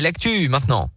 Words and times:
L'actu 0.00 0.48
maintenant. 0.48 0.90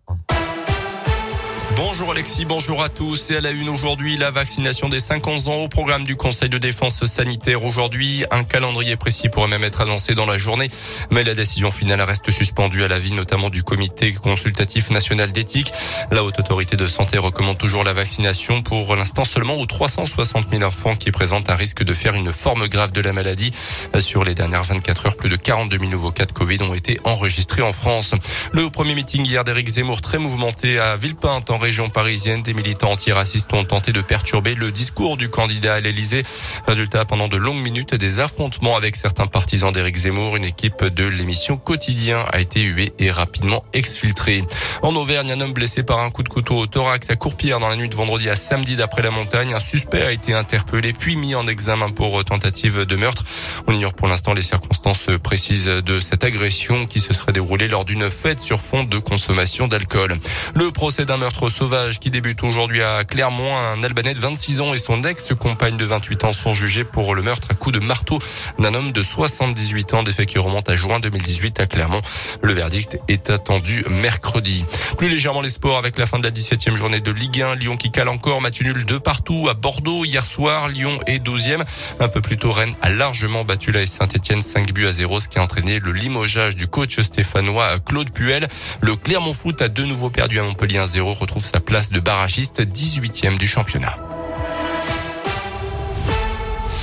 Bonjour 1.75 2.11
Alexis, 2.11 2.45
bonjour 2.45 2.83
à 2.83 2.89
tous. 2.89 3.31
Et 3.31 3.37
à 3.37 3.41
la 3.41 3.49
une 3.49 3.67
aujourd'hui, 3.67 4.15
la 4.15 4.29
vaccination 4.29 4.89
des 4.89 4.99
50 4.99 5.47
ans 5.47 5.55
au 5.55 5.67
programme 5.67 6.03
du 6.03 6.15
Conseil 6.15 6.47
de 6.47 6.59
défense 6.59 7.03
sanitaire. 7.05 7.63
Aujourd'hui, 7.63 8.25
un 8.29 8.43
calendrier 8.43 8.95
précis 8.95 9.27
pourrait 9.27 9.47
même 9.47 9.63
être 9.63 9.81
annoncé 9.81 10.13
dans 10.13 10.27
la 10.27 10.37
journée. 10.37 10.69
Mais 11.09 11.23
la 11.23 11.33
décision 11.33 11.71
finale 11.71 12.01
reste 12.01 12.29
suspendue 12.29 12.83
à 12.83 12.87
l'avis 12.87 13.13
notamment 13.13 13.49
du 13.49 13.63
comité 13.63 14.13
consultatif 14.13 14.91
national 14.91 15.31
d'éthique. 15.31 15.71
La 16.11 16.23
haute 16.23 16.39
autorité 16.39 16.75
de 16.75 16.87
santé 16.87 17.17
recommande 17.17 17.57
toujours 17.57 17.83
la 17.83 17.93
vaccination 17.93 18.61
pour 18.61 18.95
l'instant 18.95 19.23
seulement 19.23 19.55
aux 19.55 19.65
360 19.65 20.51
000 20.51 20.63
enfants 20.63 20.95
qui 20.95 21.09
présentent 21.11 21.49
un 21.49 21.55
risque 21.55 21.83
de 21.83 21.93
faire 21.95 22.13
une 22.13 22.31
forme 22.31 22.67
grave 22.67 22.91
de 22.91 23.01
la 23.01 23.13
maladie. 23.13 23.51
Sur 23.97 24.23
les 24.23 24.35
dernières 24.35 24.63
24 24.63 25.07
heures, 25.07 25.15
plus 25.15 25.29
de 25.29 25.37
42 25.37 25.79
000 25.79 25.89
nouveaux 25.89 26.11
cas 26.11 26.25
de 26.25 26.33
Covid 26.33 26.61
ont 26.61 26.75
été 26.75 26.99
enregistrés 27.03 27.63
en 27.63 27.71
France. 27.71 28.13
Le 28.51 28.69
premier 28.69 28.93
meeting 28.93 29.25
hier 29.25 29.43
d'Éric 29.43 29.69
Zemmour 29.69 30.01
très 30.01 30.19
mouvementé 30.19 30.77
à 30.77 30.95
Villepinte 30.95 31.49
en 31.49 31.62
région 31.63 31.89
parisienne, 31.89 32.43
des 32.43 32.53
militants 32.53 32.91
antiracistes 32.91 33.53
ont 33.53 33.63
tenté 33.63 33.93
de 33.93 34.01
perturber 34.01 34.53
le 34.53 34.69
discours 34.69 35.15
du 35.15 35.29
candidat 35.29 35.75
à 35.75 35.79
l'Elysée. 35.79 36.23
Résultat, 36.67 37.05
pendant 37.05 37.29
de 37.29 37.37
longues 37.37 37.63
minutes, 37.63 37.95
des 37.95 38.19
affrontements 38.19 38.75
avec 38.75 38.97
certains 38.97 39.27
partisans 39.27 39.71
d'Éric 39.71 39.95
Zemmour. 39.95 40.35
Une 40.35 40.43
équipe 40.43 40.83
de 40.83 41.05
l'émission 41.05 41.55
Quotidien 41.55 42.25
a 42.33 42.41
été 42.41 42.61
huée 42.61 42.91
et 42.99 43.11
rapidement 43.11 43.63
exfiltrée. 43.71 44.43
En 44.81 44.93
Auvergne, 44.97 45.31
un 45.31 45.39
homme 45.39 45.53
blessé 45.53 45.83
par 45.83 45.99
un 45.99 46.09
coup 46.09 46.23
de 46.23 46.27
couteau 46.27 46.57
au 46.57 46.65
thorax 46.65 47.09
à 47.09 47.15
Courpierre 47.15 47.61
dans 47.61 47.69
la 47.69 47.77
nuit 47.77 47.87
de 47.87 47.95
vendredi 47.95 48.29
à 48.29 48.35
samedi 48.35 48.75
d'après 48.75 49.01
la 49.01 49.11
montagne. 49.11 49.53
Un 49.53 49.61
suspect 49.61 50.01
a 50.01 50.11
été 50.11 50.33
interpellé 50.33 50.91
puis 50.91 51.15
mis 51.15 51.33
en 51.33 51.47
examen 51.47 51.91
pour 51.91 52.25
tentative 52.25 52.81
de 52.81 52.95
meurtre. 52.97 53.23
On 53.67 53.73
ignore 53.73 53.93
pour 53.93 54.09
l'instant 54.09 54.33
les 54.33 54.43
circonstances 54.43 55.07
précises 55.23 55.67
de 55.67 56.01
cette 56.01 56.25
agression 56.25 56.87
qui 56.87 56.99
se 56.99 57.13
serait 57.13 57.31
déroulée 57.31 57.69
lors 57.69 57.85
d'une 57.85 58.09
fête 58.09 58.41
sur 58.41 58.59
fond 58.59 58.83
de 58.83 58.97
consommation 58.97 59.69
d'alcool. 59.69 60.19
Le 60.55 60.71
procès 60.71 61.05
d'un 61.05 61.17
meurtre 61.17 61.49
sauvage 61.53 61.99
qui 61.99 62.09
débute 62.09 62.43
aujourd'hui 62.43 62.81
à 62.81 63.03
Clermont. 63.03 63.55
Un 63.55 63.83
Albanais 63.83 64.15
de 64.15 64.19
26 64.19 64.59
ans 64.61 64.73
et 64.73 64.79
son 64.79 65.03
ex-compagne 65.03 65.77
de 65.77 65.85
28 65.85 66.23
ans 66.23 66.33
sont 66.33 66.51
jugés 66.51 66.83
pour 66.83 67.13
le 67.13 67.21
meurtre 67.21 67.47
à 67.51 67.53
coups 67.53 67.75
de 67.75 67.79
marteau 67.79 68.17
d'un 68.57 68.73
homme 68.73 68.91
de 68.91 69.03
78 69.03 69.93
ans, 69.93 70.01
des 70.01 70.11
faits 70.11 70.27
qui 70.27 70.39
remontent 70.39 70.71
à 70.71 70.75
juin 70.75 70.99
2018 70.99 71.59
à 71.59 71.67
Clermont. 71.67 72.01
Le 72.41 72.53
verdict 72.53 72.97
est 73.07 73.29
attendu 73.29 73.85
mercredi. 73.87 74.65
Plus 74.97 75.09
légèrement 75.09 75.41
les 75.41 75.51
sports 75.51 75.77
avec 75.77 75.99
la 75.99 76.07
fin 76.07 76.17
de 76.17 76.23
la 76.23 76.31
17e 76.31 76.75
journée 76.75 77.01
de 77.01 77.11
Ligue 77.11 77.43
1. 77.43 77.55
Lyon 77.55 77.77
qui 77.77 77.91
cale 77.91 78.09
encore, 78.09 78.41
match 78.41 78.59
nul 78.61 78.83
de 78.85 78.97
partout 78.97 79.47
à 79.47 79.53
Bordeaux 79.53 80.05
hier 80.05 80.25
soir. 80.25 80.69
Lyon 80.69 80.99
est 81.05 81.23
12e. 81.23 81.61
Un 81.99 82.07
peu 82.07 82.21
plus 82.21 82.37
tôt, 82.37 82.51
Rennes 82.51 82.75
a 82.81 82.89
largement 82.89 83.45
battu 83.45 83.71
la 83.71 83.85
Saint-Etienne 83.85 84.41
5 84.41 84.73
buts 84.73 84.87
à 84.87 84.91
0, 84.91 85.19
ce 85.19 85.27
qui 85.27 85.37
a 85.37 85.43
entraîné 85.43 85.79
le 85.79 85.91
limogeage 85.91 86.55
du 86.55 86.67
coach 86.67 86.99
stéphanois 86.99 87.77
Claude 87.79 88.09
Puel. 88.09 88.47
Le 88.81 88.95
Clermont 88.95 89.33
Foot 89.33 89.61
a 89.61 89.69
de 89.69 89.83
nouveau 89.83 90.09
perdu 90.09 90.39
à 90.39 90.43
Montpellier 90.43 90.79
1-0, 90.79 91.01
retrouve 91.13 91.42
sa 91.43 91.59
place 91.59 91.91
de 91.91 91.99
barragiste 91.99 92.61
18e 92.61 93.37
du 93.37 93.47
championnat. 93.47 94.12